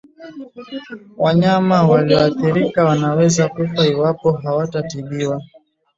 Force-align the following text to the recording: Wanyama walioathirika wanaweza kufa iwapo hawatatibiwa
Wanyama 1.17 1.83
walioathirika 1.89 2.83
wanaweza 2.85 3.47
kufa 3.49 3.85
iwapo 3.87 4.31
hawatatibiwa 4.31 5.41